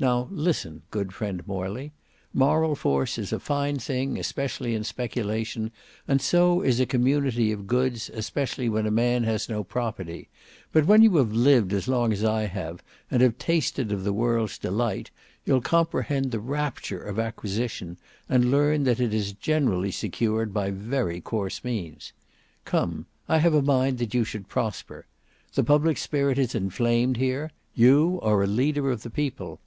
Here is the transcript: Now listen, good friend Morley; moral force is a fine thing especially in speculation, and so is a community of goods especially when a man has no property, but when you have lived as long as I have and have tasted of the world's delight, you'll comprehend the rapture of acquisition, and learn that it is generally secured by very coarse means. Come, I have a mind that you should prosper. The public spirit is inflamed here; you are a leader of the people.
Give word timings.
Now 0.00 0.26
listen, 0.32 0.82
good 0.90 1.14
friend 1.14 1.46
Morley; 1.46 1.92
moral 2.32 2.74
force 2.74 3.16
is 3.16 3.32
a 3.32 3.38
fine 3.38 3.78
thing 3.78 4.18
especially 4.18 4.74
in 4.74 4.82
speculation, 4.82 5.70
and 6.08 6.20
so 6.20 6.62
is 6.62 6.80
a 6.80 6.84
community 6.84 7.52
of 7.52 7.68
goods 7.68 8.10
especially 8.12 8.68
when 8.68 8.86
a 8.88 8.90
man 8.90 9.22
has 9.22 9.48
no 9.48 9.62
property, 9.62 10.28
but 10.72 10.84
when 10.84 11.02
you 11.02 11.16
have 11.18 11.32
lived 11.32 11.72
as 11.72 11.86
long 11.86 12.12
as 12.12 12.24
I 12.24 12.46
have 12.46 12.82
and 13.08 13.22
have 13.22 13.38
tasted 13.38 13.92
of 13.92 14.02
the 14.02 14.12
world's 14.12 14.58
delight, 14.58 15.12
you'll 15.46 15.60
comprehend 15.60 16.32
the 16.32 16.40
rapture 16.40 17.00
of 17.00 17.20
acquisition, 17.20 17.96
and 18.28 18.50
learn 18.50 18.82
that 18.84 18.98
it 18.98 19.14
is 19.14 19.32
generally 19.32 19.92
secured 19.92 20.52
by 20.52 20.72
very 20.72 21.20
coarse 21.20 21.62
means. 21.62 22.12
Come, 22.64 23.06
I 23.28 23.38
have 23.38 23.54
a 23.54 23.62
mind 23.62 23.98
that 23.98 24.12
you 24.12 24.24
should 24.24 24.48
prosper. 24.48 25.06
The 25.54 25.62
public 25.62 25.98
spirit 25.98 26.36
is 26.36 26.52
inflamed 26.56 27.16
here; 27.16 27.52
you 27.76 28.18
are 28.24 28.42
a 28.42 28.48
leader 28.48 28.90
of 28.90 29.04
the 29.04 29.10
people. 29.10 29.60